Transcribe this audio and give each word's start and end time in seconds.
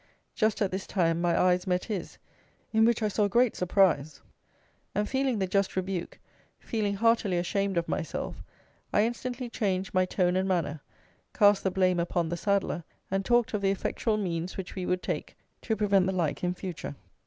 Just 0.33 0.63
at 0.63 0.71
this 0.71 0.87
time 0.87 1.21
my 1.21 1.39
eyes 1.39 1.67
met 1.67 1.85
his, 1.85 2.17
in 2.73 2.85
which 2.85 3.03
I 3.03 3.07
saw 3.07 3.27
great 3.27 3.55
surprise; 3.55 4.19
and, 4.95 5.07
feeling 5.07 5.37
the 5.37 5.45
just 5.45 5.75
rebuke, 5.75 6.17
feeling 6.59 6.95
heartily 6.95 7.37
ashamed 7.37 7.77
of 7.77 7.87
myself, 7.87 8.41
I 8.91 9.03
instantly 9.05 9.47
changed 9.47 9.93
my 9.93 10.05
tone 10.05 10.35
and 10.37 10.47
manner, 10.49 10.81
cast 11.35 11.63
the 11.63 11.69
blame 11.69 11.99
upon 11.99 12.29
the 12.29 12.35
saddler, 12.37 12.83
and 13.11 13.23
talked 13.23 13.53
of 13.53 13.61
the 13.61 13.69
effectual 13.69 14.17
means 14.17 14.57
which 14.57 14.73
we 14.73 14.87
would 14.87 15.03
take 15.03 15.37
to 15.61 15.75
prevent 15.75 16.07
the 16.07 16.13
like 16.13 16.43
in 16.43 16.55
future. 16.55 16.95